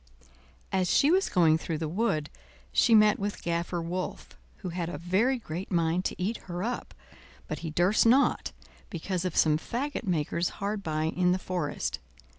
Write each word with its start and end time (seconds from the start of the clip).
As 0.71 0.89
she 0.89 1.11
was 1.11 1.29
going 1.29 1.59
through 1.59 1.77
the 1.77 1.87
wood 1.87 2.31
she 2.71 2.95
met 2.95 3.19
with 3.19 3.43
Gaffer 3.43 3.79
Wolf, 3.83 4.29
who 4.57 4.69
had 4.69 4.89
a 4.89 4.97
very 4.97 5.37
great 5.37 5.69
mind 5.69 6.05
to 6.05 6.19
eat 6.19 6.37
her 6.49 6.63
up, 6.63 6.95
but 7.47 7.59
he 7.59 7.69
durst 7.69 8.07
not, 8.07 8.51
because 8.89 9.25
of 9.25 9.35
some 9.37 9.59
fagot 9.59 10.07
makers 10.07 10.49
hard 10.57 10.81
by 10.81 11.03
in 11.03 11.33
the 11.33 11.37
forest. 11.37 11.99